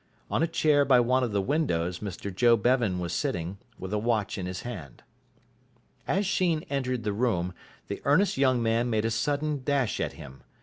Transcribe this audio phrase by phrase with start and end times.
[0.31, 3.99] On a chair by one of the windows Mr Joe Bevan was sitting, with a
[3.99, 5.03] watch in his hand.
[6.07, 7.53] As Sheen entered the room
[7.87, 10.41] the earnest young man made a sudden dash at him.